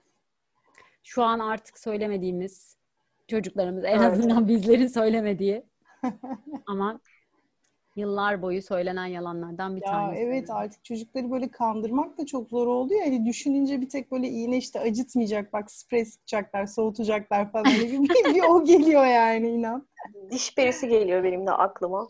Şu 1.03 1.23
an 1.23 1.39
artık 1.39 1.79
söylemediğimiz 1.79 2.77
çocuklarımız 3.27 3.83
en 3.85 3.99
Evet. 3.99 4.13
azından 4.13 4.47
bizlerin 4.47 4.87
söylemediği 4.87 5.63
ama 6.67 6.99
yıllar 7.95 8.41
boyu 8.41 8.61
söylenen 8.61 9.05
yalanlardan 9.05 9.75
bir 9.75 9.81
Ya 9.81 9.91
tanesi. 9.91 10.21
evet 10.21 10.49
artık 10.49 10.85
çocukları 10.85 11.31
böyle 11.31 11.51
kandırmak 11.51 12.17
da 12.17 12.25
çok 12.25 12.49
zor 12.49 12.67
oldu 12.67 12.93
ya. 12.93 13.05
Hani 13.05 13.25
düşününce 13.25 13.81
bir 13.81 13.89
tek 13.89 14.11
böyle 14.11 14.27
iğne 14.29 14.57
işte 14.57 14.79
acıtmayacak 14.79 15.53
bak 15.53 15.71
sprey 15.71 16.05
sıkacaklar, 16.05 16.65
soğutacaklar 16.65 17.51
falan. 17.51 17.63
Hani 17.65 17.91
bir, 17.91 17.99
bir, 17.99 18.35
bir 18.35 18.41
o 18.43 18.63
geliyor 18.63 19.05
yani 19.05 19.49
inan. 19.49 19.87
Diş 20.31 20.55
perisi 20.55 20.87
geliyor 20.87 21.23
benim 21.23 21.47
de 21.47 21.51
aklıma. 21.51 22.07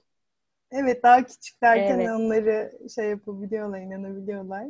Evet 0.72 1.04
daha 1.04 1.26
küçüklerken 1.26 2.00
Evet. 2.00 2.10
onları 2.10 2.72
şey 2.96 3.10
yapabiliyorlar, 3.10 3.80
inanabiliyorlar. 3.82 4.66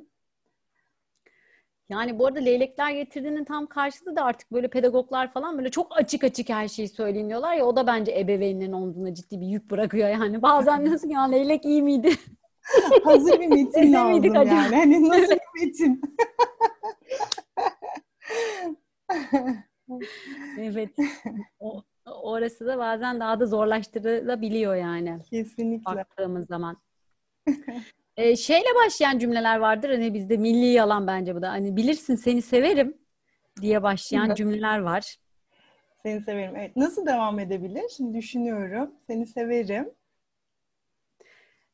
Yani 1.92 2.20
bu 2.20 2.28
arada 2.28 2.40
leylekler 2.40 2.92
getirdiğinin 2.92 3.44
tam 3.44 3.68
karşılığı 3.68 4.16
da 4.16 4.24
artık 4.24 4.52
böyle 4.52 4.68
pedagoglar 4.68 5.34
falan 5.34 5.58
böyle 5.58 5.72
çok 5.72 5.98
açık 5.98 6.24
açık 6.24 6.50
her 6.50 6.68
şeyi 6.68 6.88
söyleyin 6.88 7.30
diyorlar 7.30 7.54
ya 7.54 7.66
o 7.66 7.76
da 7.76 7.88
bence 7.88 8.20
ebeveynlerin 8.20 8.72
omzuna 8.72 9.14
ciddi 9.14 9.42
bir 9.42 9.46
yük 9.46 9.72
bırakıyor 9.72 10.10
yani. 10.10 10.42
Bazen 10.42 10.86
diyorsun 10.86 11.10
ya 11.10 11.22
leylek 11.22 11.66
iyi 11.66 11.82
miydi? 11.82 12.12
Hazır 13.04 13.40
bir 13.40 13.48
metin 13.48 13.94
lazım 13.94 14.36
yani. 14.36 14.76
Hani 14.76 15.10
nasıl 15.10 15.36
bir 15.36 15.66
metin? 15.66 16.02
Evet. 20.58 20.90
O, 21.60 21.84
orası 22.06 22.66
da 22.66 22.78
bazen 22.78 23.20
daha 23.20 23.40
da 23.40 23.46
zorlaştırılabiliyor 23.46 24.76
yani 24.76 25.20
Kesinlikle. 25.30 25.96
baktığımız 25.96 26.48
zaman. 26.48 26.78
Ee, 28.18 28.36
şeyle 28.36 28.66
başlayan 28.86 29.20
cümleler 29.20 29.58
vardır 29.60 29.90
hani 29.90 30.14
bizde 30.14 30.38
milli 30.38 30.66
yalan 30.66 31.08
bence 31.08 31.36
bu 31.36 31.42
da. 31.42 31.50
Hani 31.52 31.76
bilirsin 31.78 32.16
seni 32.16 32.42
severim 32.42 32.98
diye 33.62 33.84
başlayan 33.84 34.34
cümleler 34.34 34.80
var. 34.80 35.18
Seni 36.04 36.22
severim. 36.22 36.56
Evet. 36.56 36.76
Nasıl 36.76 37.06
devam 37.06 37.40
edebilir? 37.40 37.90
Şimdi 37.98 38.18
düşünüyorum. 38.18 38.92
Seni 39.08 39.28
severim. 39.28 39.94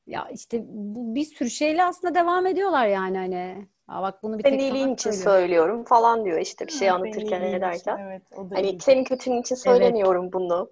Ya 0.07 0.29
işte 0.33 0.63
bu, 0.67 1.15
bir 1.15 1.25
sürü 1.25 1.49
şeyle 1.49 1.83
aslında 1.83 2.15
devam 2.15 2.45
ediyorlar 2.45 2.87
yani 2.87 3.17
hani. 3.17 3.67
Aa 3.87 4.01
bak 4.01 4.23
bunu 4.23 4.39
bir 4.39 4.45
Senin 4.45 4.59
tek 4.59 4.59
iyiliğin 4.59 4.93
için 4.93 5.11
söylüyorum. 5.11 5.23
söylüyorum 5.23 5.83
falan 5.83 6.25
diyor 6.25 6.39
işte 6.39 6.67
bir 6.67 6.71
şey 6.71 6.89
Ha, 6.89 6.95
anlatırken 6.95 7.41
için, 7.41 7.57
ederken. 7.57 7.97
Evet, 7.97 8.23
o 8.31 8.49
da 8.49 8.55
Hani 8.55 8.67
iyi. 8.67 8.81
senin 8.81 9.03
kötünün 9.03 9.41
için 9.41 9.55
söylemiyorum 9.55 10.33
bunu. 10.33 10.71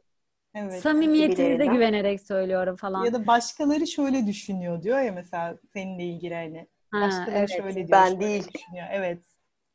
Evet. 0.56 0.82
Samimiyetinize 0.82 1.66
güvenerek 1.66 2.22
söylüyorum 2.22 2.76
falan. 2.76 3.06
Ya 3.06 3.14
da 3.14 3.28
başkaları 3.28 3.88
şöyle 3.88 4.28
düşünüyor 4.28 4.84
diyor 4.84 5.00
ya 5.00 5.12
mesela 5.12 5.58
seninle 5.74 6.04
ilgili 6.04 6.36
hani. 6.36 6.68
Ha, 6.92 7.02
Başkaları 7.02 7.38
evet. 7.38 7.50
şöyle 7.50 7.76
diyor. 7.76 7.88
ben 7.92 8.06
şöyle 8.08 8.20
değil. 8.20 8.48
Düşünüyor. 8.54 8.88
Evet. 8.92 9.20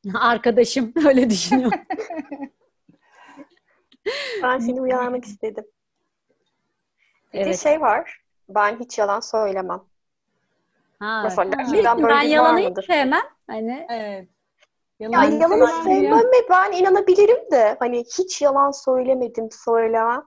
Arkadaşım 0.20 0.92
öyle 1.06 1.30
düşünüyor. 1.30 1.72
Ben 4.42 4.58
seni 4.58 4.80
uyarmak 4.80 5.24
istedim. 5.24 5.64
Bir 7.32 7.38
de 7.38 7.42
Evet. 7.42 7.58
şey 7.58 7.80
var. 7.80 8.20
Ben 8.48 8.78
hiç 8.80 8.98
yalan 8.98 9.20
söylemem. 9.20 9.80
Ha, 10.98 11.20
Mesela 11.24 11.50
ha. 11.50 11.54
gerçekten 11.56 12.02
böyle 12.02 12.14
ben 12.14 12.22
yalanı 12.22 12.60
hiç 12.60 12.86
sevmem. 12.86 13.22
Hani 13.46 13.86
Evet. 13.90 14.28
Ya 15.00 15.08
Yalan 15.12 15.30
yalanı 15.30 15.66
söylemen 15.66 15.82
sevmem 15.82 16.18
ve 16.18 16.48
ben 16.50 16.72
inanabilirim 16.72 17.50
de 17.50 17.76
hani 17.78 18.04
hiç 18.18 18.42
yalan 18.42 18.70
söylemedim 18.70 19.48
söylemem. 19.52 20.22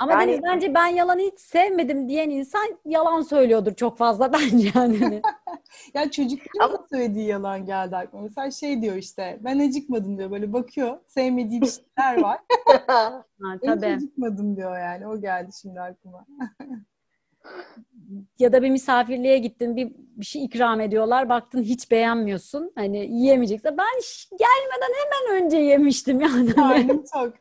Ama 0.00 0.12
Yani- 0.12 0.32
Deniz 0.32 0.42
bence 0.42 0.74
ben 0.74 0.86
yalanı 0.86 1.20
hiç 1.20 1.40
sevmedim 1.40 2.08
diyen 2.08 2.30
insan 2.30 2.78
yalan 2.84 3.22
söylüyordur 3.22 3.74
çok 3.74 3.98
fazla 3.98 4.32
bence 4.32 4.70
yani. 4.74 5.22
Ya 5.94 6.10
çocukların 6.10 6.72
da 6.78 6.86
söylediği 6.92 7.26
yalan 7.26 7.66
geldi 7.66 7.96
aklıma. 7.96 8.24
Mesela 8.24 8.50
şey 8.50 8.82
diyor 8.82 8.96
işte 8.96 9.38
ben 9.40 9.58
acıkmadım 9.68 10.18
diyor 10.18 10.30
böyle 10.30 10.52
bakıyor 10.52 10.98
sevmediği 11.06 11.60
bir 11.60 11.66
şeyler 11.98 12.22
var. 12.22 12.38
ha, 12.86 13.24
Ben 13.42 13.58
tabii. 13.58 13.86
acıkmadım 13.86 14.56
diyor 14.56 14.78
yani 14.78 15.06
o 15.08 15.20
geldi 15.20 15.50
şimdi 15.60 15.80
aklıma. 15.80 16.26
Ya 18.38 18.52
da 18.52 18.62
bir 18.62 18.70
misafirliğe 18.70 19.38
gittin 19.38 19.76
bir, 19.76 19.92
bir 19.96 20.24
şey 20.24 20.44
ikram 20.44 20.80
ediyorlar 20.80 21.28
baktın 21.28 21.62
hiç 21.62 21.90
beğenmiyorsun. 21.90 22.72
Hani 22.74 22.98
yiyemeyeceksin. 22.98 23.70
Ben 23.78 24.00
gelmeden 24.38 24.94
hemen 25.04 25.42
önce 25.44 25.56
yemiştim 25.56 26.20
yani. 26.20 26.50
Karnım 26.54 27.04
tok. 27.14 27.34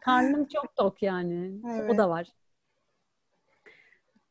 Karnım 0.00 0.48
çok 0.48 0.76
tok 0.76 1.02
yani. 1.02 1.60
Evet. 1.70 1.90
O 1.90 1.98
da 1.98 2.08
var. 2.08 2.26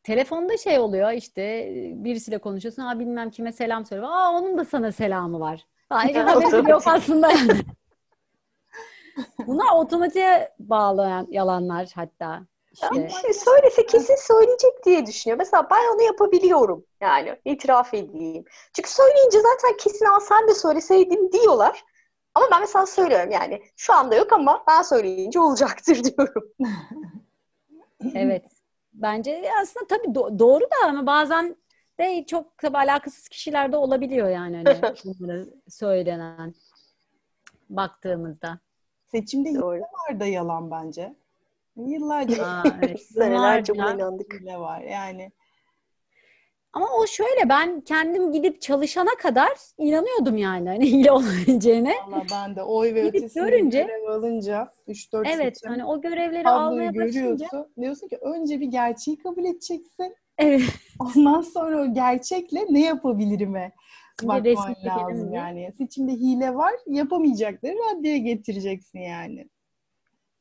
Telefonda 0.04 0.58
şey 0.58 0.80
oluyor 0.80 1.12
işte 1.12 1.70
birisiyle 1.96 2.38
konuşuyorsun. 2.38 2.82
Ha 2.82 3.00
bilmem 3.00 3.30
kime 3.30 3.52
selam 3.52 3.86
söyle. 3.86 4.06
Aa 4.06 4.32
onun 4.32 4.58
da 4.58 4.66
sana 4.66 4.92
selamı 4.92 5.40
var. 5.40 5.66
Ha, 5.90 6.04
hiç 6.04 6.16
haberim 6.16 6.68
yok 6.68 6.82
aslında. 6.86 7.32
Bunlar 9.48 9.66
otomatiğe 9.76 10.54
bağlayan 10.60 11.28
yalanlar 11.30 11.90
hatta. 11.96 12.42
İşte. 12.72 13.10
şey 13.22 13.34
söylese 13.34 13.86
kesin 13.86 14.16
söyleyecek 14.16 14.86
diye 14.86 15.06
düşünüyor. 15.06 15.38
Mesela 15.38 15.68
ben 15.72 15.96
onu 15.96 16.02
yapabiliyorum 16.02 16.86
yani 17.02 17.36
itiraf 17.46 17.94
edeyim. 17.94 18.46
Çünkü 18.76 18.90
söyleyince 18.92 19.38
zaten 19.42 19.78
kesin 19.78 20.06
al 20.06 20.20
sen 20.20 20.48
de 20.48 20.54
söyleseydin 20.54 21.32
diyorlar. 21.32 21.84
Ama 22.36 22.46
ben 22.52 22.62
mesela 22.62 22.86
söylüyorum 22.86 23.32
yani 23.32 23.62
şu 23.78 23.94
anda 23.94 24.16
yok 24.16 24.34
ama 24.34 24.64
ben 24.68 24.82
söyleyince 24.82 25.40
olacaktır 25.40 26.04
diyorum. 26.04 26.50
Evet. 28.16 28.46
Bence 28.94 29.52
aslında 29.62 29.88
tabii 29.88 30.08
do- 30.08 30.40
doğru 30.40 30.64
da 30.64 30.88
ama 30.88 31.06
bazen 31.06 31.56
de 32.00 32.26
çok 32.26 32.58
tabii 32.58 32.78
alakasız 32.78 33.28
kişilerde 33.30 33.78
olabiliyor 33.78 34.30
yani 34.30 34.56
hani 34.58 34.96
bunları 35.20 35.50
söylenen 35.70 36.54
baktığımızda. 37.70 38.60
Seçimde 39.12 39.56
Doğru. 39.56 39.82
var 39.82 40.20
da 40.20 40.26
yalan 40.26 40.72
bence. 40.72 41.16
Yıllarca 41.78 42.46
Aa, 42.46 42.64
evet. 42.84 43.02
Senelerce 43.02 43.74
Yıllarca. 43.74 43.76
buna 43.76 43.94
inandık. 43.94 44.46
var 44.46 44.82
yani. 44.82 45.32
Ama 46.74 46.88
o 46.98 47.08
şöyle 47.08 47.50
ben 47.50 47.82
kendim 47.82 48.32
gidip 48.32 48.62
çalışana 48.62 49.10
kadar 49.22 49.50
inanıyordum 49.78 50.38
yani 50.38 50.70
hani 50.70 50.86
hile 50.92 51.12
olabileceğine. 51.12 51.94
Valla 52.08 52.24
ben 52.32 52.56
de 52.56 52.64
oy 52.64 52.94
ve 52.96 53.04
ötesinde 53.04 53.44
görünce- 53.44 53.82
görev 53.82 54.10
alınca 54.10 54.72
3-4 54.88 55.28
Evet 55.28 55.58
seçim 55.58 55.70
hani 55.70 55.86
o 55.86 56.02
görevleri 56.02 56.50
almaya 56.50 56.90
başlayınca 56.90 57.12
görüyorsun. 57.46 57.74
Diyorsun 57.82 58.08
ki 58.08 58.18
önce 58.22 58.60
bir 58.60 58.66
gerçeği 58.68 59.18
kabul 59.18 59.46
edeceksin. 59.46 60.16
evet 60.38 60.62
Ondan 61.00 61.42
sonra 61.42 61.82
o 61.82 61.94
gerçekle 61.94 62.66
ne 62.70 62.82
yapabilirim'e 62.82 63.72
bakman 64.24 64.76
lazım 64.86 65.34
yani. 65.34 65.74
Seçimde 65.78 66.12
hile 66.12 66.56
var, 66.56 66.74
yapamayacakları 66.88 67.76
raddeye 67.76 68.18
getireceksin 68.18 69.00
yani. 69.00 69.50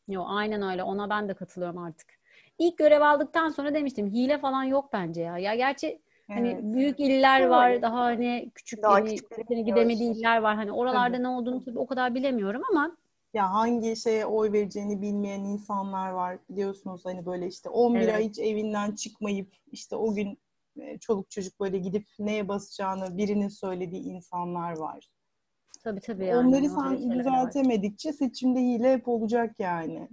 Yo, 0.08 0.24
aynen 0.26 0.62
öyle. 0.62 0.82
Ona 0.82 1.10
ben 1.10 1.28
de 1.28 1.34
katılıyorum 1.34 1.78
artık. 1.78 2.18
İlk 2.58 2.78
görev 2.78 3.00
aldıktan 3.00 3.48
sonra 3.48 3.74
demiştim 3.74 4.06
hile 4.06 4.38
falan 4.38 4.62
yok 4.64 4.92
bence 4.92 5.22
ya. 5.22 5.38
Ya 5.38 5.54
gerçi 5.54 6.00
hani 6.28 6.48
Evet. 6.48 6.62
büyük 6.62 7.00
iller 7.00 7.46
var, 7.46 7.82
daha 7.82 8.00
hani 8.00 8.50
küçük 8.54 8.82
Daha 8.82 9.04
küçükleri 9.04 9.40
kimsenin 9.40 9.64
gidemediği 9.66 10.14
iller 10.14 10.38
var. 10.38 10.56
Hani 10.56 10.72
oralarda 10.72 11.12
Tabii. 11.16 11.22
ne 11.22 11.28
olduğunu 11.28 11.64
tabii 11.64 11.78
o 11.78 11.86
kadar 11.86 12.14
bilemiyorum 12.14 12.62
ama 12.70 12.96
ya 13.34 13.50
hangi 13.52 13.96
şeye 13.96 14.26
oy 14.26 14.52
vereceğini 14.52 15.02
bilmeyen 15.02 15.40
insanlar 15.44 16.10
var 16.10 16.38
biliyorsunuz 16.50 17.04
hani 17.04 17.26
böyle 17.26 17.46
işte 17.46 17.68
11 17.68 18.00
Evet. 18.00 18.14
ay 18.14 18.28
hiç 18.28 18.38
evinden 18.38 18.92
çıkmayıp 18.92 19.54
işte 19.72 19.96
o 19.96 20.14
gün 20.14 20.38
e, 20.80 20.98
çoluk 20.98 21.30
çocuk 21.30 21.60
böyle 21.60 21.78
gidip 21.78 22.06
neye 22.18 22.48
basacağını 22.48 23.18
birinin 23.18 23.48
söylediği 23.48 24.02
insanlar 24.02 24.76
var. 24.78 25.10
Tabii 25.84 26.00
tabii 26.00 26.24
yani. 26.24 26.48
Onları 26.48 26.68
sen 26.68 27.10
var. 27.10 27.18
düzeltemedikçe 27.18 28.12
seçimde 28.12 28.60
hile 28.60 28.92
hep 28.92 29.08
olacak 29.08 29.54
yani. 29.58 30.08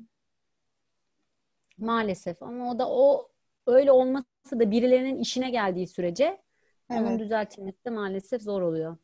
Maalesef 1.77 2.43
ama 2.43 2.71
o 2.71 2.79
da 2.79 2.89
o 2.89 3.27
öyle 3.67 3.91
olması 3.91 4.25
da 4.51 4.71
birilerinin 4.71 5.19
işine 5.19 5.49
geldiği 5.49 5.87
sürece 5.87 6.41
onun 6.89 7.05
Evet, 7.07 7.19
düzeltilmesi 7.19 7.85
de 7.85 7.89
maalesef 7.89 8.41
zor 8.41 8.61
oluyor. 8.61 8.97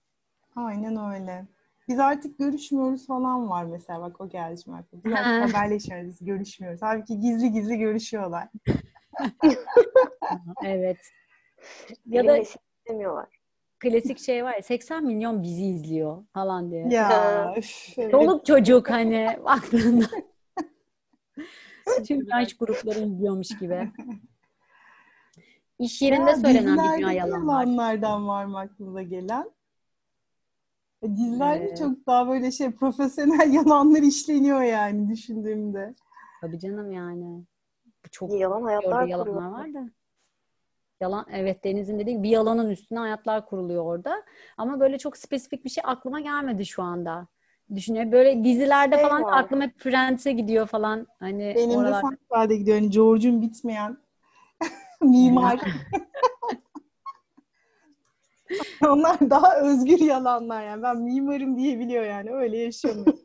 aynen 0.56 1.14
öyle. 1.14 1.46
Biz 1.88 2.00
artık 2.00 2.40
görüşmüyoruz 2.40 3.08
falan 3.08 3.50
var 3.50 3.64
mesela 3.64 4.02
bak 4.02 4.22
o 4.22 4.30
geldi 4.30 4.62
şimdi 4.64 4.78
aklıma. 4.78 5.04
Biz 5.04 5.14
artık 5.14 5.56
haberleşmiyoruz, 5.56 6.08
biz 6.08 6.26
görüşmüyoruz. 6.26 6.82
Halbuki 6.82 7.20
gizli 7.20 7.52
gizli 7.52 7.78
görüşüyorlar. 7.78 8.48
Evet. 10.66 10.98
Ya 12.06 12.28
da 12.28 12.38
istemiyorlar. 12.38 13.28
klasik 13.80 14.20
şey 14.20 14.44
var 14.44 14.54
ya 14.56 14.62
80 14.62 15.06
milyon 15.06 15.44
bizi 15.44 15.64
izliyor 15.66 16.26
falan 16.34 16.72
diye. 16.72 16.88
Ya. 16.88 17.56
Çoluk 18.12 18.46
çocuk 18.46 18.90
hani 18.90 19.38
baktığında. 19.46 20.06
Tüm 22.08 22.28
yaş 22.28 22.58
grupları 22.58 23.00
izliyormuş 23.00 23.60
gibi. 23.60 23.92
İş 25.82 26.02
yerinde 26.02 26.30
Ya 26.30 26.36
söylenen 26.36 26.78
bir 26.78 26.98
dünya 26.98 27.12
yalan 27.12 27.48
var. 27.48 27.64
yalanlardan 27.64 28.28
var 28.28 28.46
mı 28.46 28.60
aklınıza 28.60 29.02
gelen? 29.02 29.52
E, 31.02 31.16
Dizilerde 31.16 31.64
Evet. 31.66 31.78
çok 31.78 32.08
daha 32.08 32.28
böyle 32.28 32.52
şey 32.52 32.72
profesyonel 32.72 33.54
yalanlar 33.54 34.02
işleniyor 34.02 34.62
yani 34.62 35.10
düşündüğümde. 35.10 35.96
Tabii 36.42 36.60
canım 36.60 36.92
yani. 36.92 37.44
Bu 38.06 38.10
çok 38.12 38.34
Yalan 38.40 38.62
hayatlar 38.62 39.08
yalanlar 39.08 39.52
var 39.52 39.74
da. 39.74 39.90
Yalan 41.02 41.26
evet 41.32 41.64
Deniz'in 41.64 42.00
dediği 42.00 42.12
gibi 42.14 42.24
bir 42.24 42.30
yalanın 42.30 42.70
üstüne 42.70 43.00
hayatlar 43.00 43.46
kuruluyor 43.46 43.84
orada. 43.86 44.24
Ama 44.58 44.80
böyle 44.80 44.98
çok 44.98 45.18
spesifik 45.18 45.66
bir 45.66 45.70
şey 45.70 45.84
aklıma 45.88 46.20
gelmedi 46.20 46.66
şu 46.66 46.84
anda. 46.84 47.28
Düşünüyorum 47.76 48.12
böyle 48.12 48.44
dizilerde 48.44 48.96
Şey 48.96 49.04
falan 49.04 49.24
var. 49.24 49.40
aklım 49.40 49.62
hep 49.62 49.80
Friends'e 49.80 50.32
gidiyor 50.32 50.68
falan. 50.68 51.08
Hani 51.20 51.54
Benim 51.56 51.70
de 51.72 51.78
oralar. 51.78 52.02
Seinfeld'e 52.02 52.56
gidiyor. 52.58 52.78
Hani 52.78 52.90
George'un 52.90 53.42
bitmeyen 53.42 53.98
mimar. 55.02 55.60
Onlar 58.88 59.30
daha 59.30 59.56
özgür 59.56 60.00
yalanlar 60.00 60.66
yani. 60.66 60.84
Ben 60.84 61.02
mimarım 61.02 61.58
diyebiliyor 61.58 62.04
yani. 62.04 62.32
Öyle 62.32 62.58
yaşamıyor. 62.58 63.18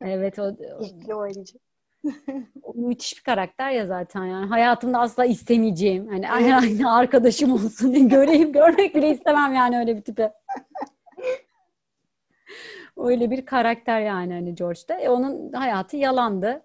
Evet 0.00 0.38
o, 0.38 0.56
ayrıca. 1.20 1.58
o 2.62 2.74
müthiş 2.74 3.16
bir 3.16 3.22
karakter 3.22 3.70
ya 3.70 3.86
zaten 3.86 4.24
yani. 4.24 4.46
Hayatımda 4.46 4.98
asla 4.98 5.24
istemeyeceğim. 5.24 6.08
Hani 6.08 6.26
herhangi 6.26 6.86
arkadaşım 6.86 7.52
olsun 7.52 7.94
diye 7.94 8.04
göreyim 8.08 8.52
görmek 8.52 8.94
bile 8.94 9.10
istemem 9.10 9.54
yani 9.54 9.78
öyle 9.78 9.96
bir 9.96 10.02
tipe. 10.02 10.32
Öyle 12.96 13.30
bir 13.30 13.46
karakter 13.46 14.00
yani 14.00 14.32
hani 14.32 14.54
George'da. 14.54 14.94
E, 15.00 15.08
onun 15.08 15.52
hayatı 15.52 15.96
yalandı. 15.96 16.62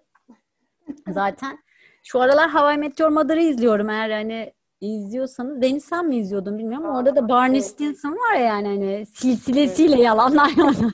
Zaten 1.08 1.58
şu 2.06 2.20
aralar 2.20 2.54
How 2.54 2.74
I 2.74 2.78
Met 2.78 3.00
Your 3.00 3.10
Mother'ı 3.10 3.42
izliyorum 3.42 3.90
eğer 3.90 4.10
hani 4.10 4.52
izliyorsanız. 4.80 5.62
Deniz 5.62 5.84
sen 5.84 6.06
mi 6.06 6.16
izliyordun 6.16 6.58
bilmiyorum 6.58 6.86
ama 6.86 6.98
orada 6.98 7.16
da 7.16 7.28
Barney 7.28 7.58
evet. 7.58 7.68
Stinson 7.68 8.12
var 8.12 8.34
ya 8.34 8.44
yani 8.44 8.68
hani 8.68 9.06
silsilesiyle 9.06 10.02
yalanlar 10.02 10.50
yani. 10.56 10.92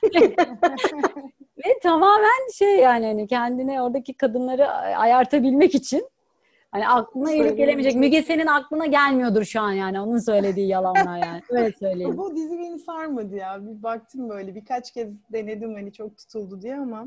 Ve 1.58 1.78
tamamen 1.82 2.50
şey 2.54 2.76
yani 2.76 3.06
hani 3.06 3.26
kendine 3.26 3.82
oradaki 3.82 4.14
kadınları 4.14 4.68
ayartabilmek 4.70 5.74
için 5.74 6.08
hani 6.70 6.88
aklına 6.88 7.26
Söyleyeyim 7.26 7.56
gelemeyecek. 7.56 7.94
Müge 7.94 8.22
senin 8.22 8.46
aklına 8.46 8.86
gelmiyordur 8.86 9.44
şu 9.44 9.60
an 9.60 9.72
yani 9.72 10.00
onun 10.00 10.18
söylediği 10.18 10.68
yalanlar 10.68 11.26
yani. 11.26 11.42
Öyle 11.50 11.72
söyleyeyim. 11.72 12.16
Bu 12.16 12.36
dizi 12.36 12.58
beni 12.58 12.78
sarmadı 12.78 13.36
ya. 13.36 13.66
Bir 13.66 13.82
baktım 13.82 14.28
böyle 14.28 14.54
birkaç 14.54 14.92
kez 14.92 15.08
denedim 15.32 15.74
hani 15.74 15.92
çok 15.92 16.16
tutuldu 16.16 16.62
diye 16.62 16.76
ama 16.76 17.06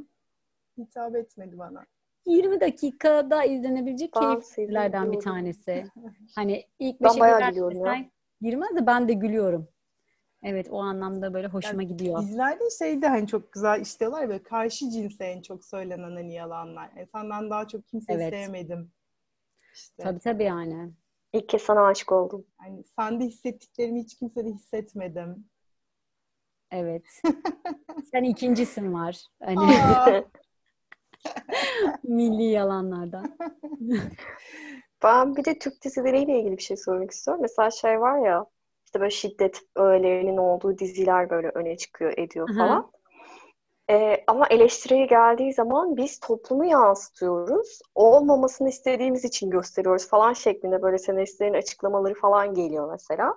hitap 0.78 1.16
etmedi 1.16 1.58
bana. 1.58 1.86
20 2.26 2.62
dakikada 2.62 3.44
izlenebilecek 3.44 4.14
dizilerden 4.16 5.12
bir 5.12 5.20
tanesi. 5.20 5.86
Hani 6.36 6.66
ilk 6.80 7.02
Ben 7.02 7.10
beşe 7.10 7.20
bayağı 7.20 7.40
girer 7.40 7.50
gülüyorum 7.50 7.78
ya. 7.78 7.86
desen 7.86 8.12
girmez 8.42 8.76
de 8.76 8.88
ben 8.88 9.08
de 9.08 9.14
gülüyorum. 9.14 9.68
Evet 10.44 10.68
o 10.72 10.80
anlamda 10.82 11.34
böyle 11.34 11.48
hoşuma 11.48 11.84
gidiyor. 11.84 12.20
Dizilerde 12.22 12.64
şey 12.80 13.02
de 13.02 13.08
hani 13.08 13.28
çok 13.28 13.52
güzel 13.52 13.82
işliyorlar 13.82 14.30
böyle 14.30 14.44
karşı 14.44 14.90
cinse 14.90 15.26
en 15.26 15.42
çok 15.42 15.66
söylenen 15.66 16.12
hani 16.16 16.34
yalanlar. 16.34 16.90
Yani 16.96 17.08
senden 17.12 17.50
daha 17.50 17.68
çok 17.68 17.88
kimseyi 17.88 18.16
Evet. 18.16 18.34
sevmedim. 18.34 18.92
İşte 19.74 20.04
Tabii 20.04 20.20
tabii 20.20 20.44
yani. 20.44 20.92
İlk 21.34 21.50
kez 21.50 21.62
sana 21.62 21.86
aşık 21.86 22.12
oldum. 22.12 22.46
hani 22.58 22.84
sende 23.00 23.24
hissettiklerimi 23.26 24.04
hiç 24.04 24.16
kimsede 24.20 24.50
hissetmedim. 24.50 25.50
Evet. 26.72 27.04
Sen 28.12 28.24
ikincisin 28.24 28.94
var. 28.94 29.22
Hani 29.44 29.66
milli 32.08 32.44
yalanlardan. 32.44 33.38
Ben 35.04 35.36
bir 35.36 35.46
de 35.46 35.60
Türk 35.60 35.84
dizileriyle 35.84 36.40
ilgili 36.40 36.58
bir 36.58 36.62
şey 36.62 36.78
söylemek 36.78 37.12
istiyorum. 37.12 37.42
Mesela 37.42 37.72
şey 37.72 38.02
var 38.02 38.26
ya 38.26 38.46
işte 38.86 39.00
böyle 39.00 39.12
şiddet 39.12 39.62
öğelerinin 39.76 40.38
olduğu 40.38 40.78
diziler 40.78 41.30
böyle 41.30 41.50
öne 41.50 41.78
çıkıyor 41.78 42.14
ediyor 42.18 42.50
falan. 42.58 42.92
Ee, 43.90 44.24
ama 44.28 44.48
eleştiriye 44.48 45.06
geldiği 45.06 45.54
zaman 45.54 45.98
biz 45.98 46.20
toplumu 46.20 46.66
yansıtıyoruz. 46.66 47.80
Olmamasını 47.96 48.70
istediğimiz 48.70 49.26
için 49.26 49.50
gösteriyoruz 49.50 50.08
falan 50.08 50.34
şeklinde 50.34 50.82
böyle 50.82 50.98
senaristlerin 50.98 51.54
açıklamaları 51.54 52.14
falan 52.14 52.54
geliyor 52.54 52.92
mesela. 52.92 53.36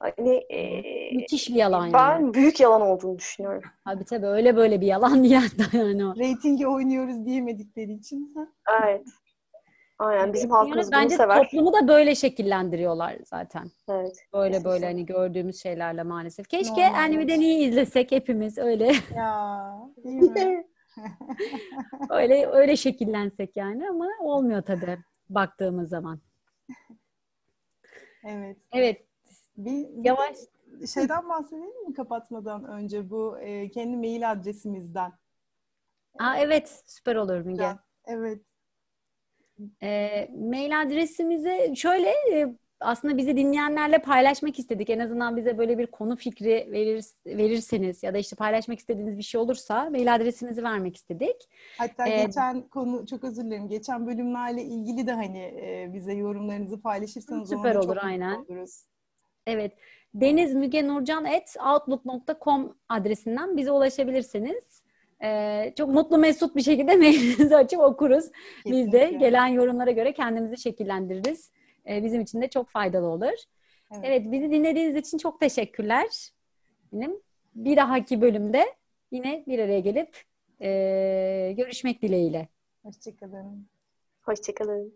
Hani 0.00 0.34
e, 0.34 0.82
Müthiş 1.16 1.48
bir 1.48 1.54
yalan 1.54 1.82
yani. 1.84 1.92
ben 1.92 2.34
büyük 2.34 2.60
yalan 2.60 2.80
olduğunu 2.80 3.18
düşünüyorum. 3.18 3.62
Tabii 3.84 4.04
tabii 4.04 4.26
öyle 4.26 4.56
böyle 4.56 4.80
bir 4.80 4.86
yalan 4.86 5.24
değil 5.24 5.34
hatta 5.58 5.76
yani 5.78 6.06
o. 6.06 6.16
reytingi 6.16 6.66
oynuyoruz 6.66 7.24
diyemedikleri 7.26 7.92
için. 7.92 8.34
Evet. 8.82 9.06
Aynen 9.98 10.32
bizim 10.32 10.50
Yani 10.50 10.58
halkımız 10.58 10.86
bunu 10.92 11.00
bence 11.00 11.16
sever. 11.16 11.42
toplumu 11.42 11.72
da 11.72 11.88
böyle 11.88 12.14
şekillendiriyorlar 12.14 13.16
zaten. 13.24 13.70
Evet. 13.88 14.16
Böyle 14.32 14.48
Kesinlikle. 14.52 14.70
böyle 14.70 14.86
hani 14.86 15.06
gördüğümüz 15.06 15.62
şeylerle 15.62 16.02
maalesef. 16.02 16.48
Keşke 16.48 16.86
Normal. 16.86 16.98
animeden 17.04 17.40
iyi 17.40 17.68
izlesek 17.68 18.12
hepimiz 18.12 18.58
öyle 18.58 18.84
Ya 19.16 19.72
değil 20.04 20.22
mi? 20.22 20.66
öyle 22.10 22.46
öyle 22.46 22.76
şekillensek 22.76 23.56
yani 23.56 23.88
ama 23.88 24.06
olmuyor 24.20 24.62
tabii 24.62 24.98
baktığımız 25.28 25.88
zaman. 25.88 26.20
Evet. 28.24 28.56
Evet 28.72 29.07
Bir, 29.58 29.88
bir 29.88 30.04
yavaş 30.04 30.36
de 30.80 30.86
şeyden 30.86 31.28
bahsedelim 31.28 31.88
mi 31.88 31.94
kapatmadan 31.94 32.64
önce 32.64 33.10
bu 33.10 33.38
e, 33.38 33.70
kendi 33.70 33.96
mail 33.96 34.30
adresimizden. 34.30 35.12
Aa, 36.18 36.36
evet 36.36 36.82
süper 36.86 37.16
olur 37.16 37.40
Müge. 37.40 37.62
Ya, 37.62 37.84
Evet. 38.06 38.42
E, 39.82 40.28
mail 40.34 40.80
adresimizi 40.82 41.72
şöyle 41.76 42.08
e, 42.10 42.56
aslında 42.80 43.16
bizi 43.16 43.36
dinleyenlerle 43.36 43.98
paylaşmak 43.98 44.58
istedik. 44.58 44.90
En 44.90 44.98
azından 44.98 45.36
bize 45.36 45.58
böyle 45.58 45.78
bir 45.78 45.86
konu 45.86 46.16
fikri 46.16 46.68
verir, 46.72 47.04
verirseniz 47.26 48.02
ya 48.02 48.14
da 48.14 48.18
işte 48.18 48.36
paylaşmak 48.36 48.78
istediğiniz 48.78 49.18
bir 49.18 49.22
şey 49.22 49.40
olursa 49.40 49.90
mail 49.90 50.14
adresimizi 50.14 50.62
vermek 50.62 50.96
istedik. 50.96 51.48
Hatta 51.78 52.08
Ee, 52.08 52.26
geçen 52.26 52.68
konu 52.68 53.06
çok 53.06 53.24
özür 53.24 53.44
dilerim. 53.44 53.68
Geçen 53.68 54.06
bölümlerle 54.06 54.62
ilgili 54.62 55.06
de 55.06 55.12
hani 55.12 55.38
e, 55.38 55.90
bize 55.94 56.12
yorumlarınızı 56.12 56.80
paylaşırsanız 56.80 57.48
Süper 57.48 57.74
olur, 57.74 57.94
çok 57.94 58.04
aynen. 58.04 58.34
oluruz. 58.34 58.84
Evet. 59.48 59.72
denizmügenurcan.outlook.com 60.14 62.76
adresinden 62.88 63.56
bize 63.56 63.70
ulaşabilirsiniz. 63.70 64.82
Ee, 65.22 65.74
çok 65.78 65.88
mutlu 65.88 66.18
mesut 66.18 66.56
bir 66.56 66.62
şekilde 66.62 66.96
mailinizi 66.96 67.56
açıp 67.56 67.80
okuruz. 67.80 68.24
Biz 68.66 68.92
de 68.92 68.98
Kesinlikle. 68.98 69.26
gelen 69.26 69.46
yorumlara 69.46 69.90
göre 69.90 70.12
kendimizi 70.12 70.62
şekillendiririz. 70.62 71.50
Ee, 71.88 72.04
bizim 72.04 72.20
için 72.20 72.42
de 72.42 72.48
çok 72.48 72.68
faydalı 72.68 73.06
olur. 73.06 73.34
Evet. 73.92 74.04
Evet, 74.04 74.32
bizi 74.32 74.50
dinlediğiniz 74.50 74.96
için 74.96 75.18
çok 75.18 75.40
teşekkürler. 75.40 76.06
Benim 76.92 77.20
bir 77.54 77.76
dahaki 77.76 78.20
bölümde 78.20 78.66
yine 79.10 79.44
bir 79.46 79.58
araya 79.58 79.80
gelip 79.80 80.22
e, 80.60 81.54
görüşmek 81.56 82.02
dileğiyle. 82.02 82.48
Hoşçakalın. 82.82 83.66
Hoşçakalın. 84.22 84.94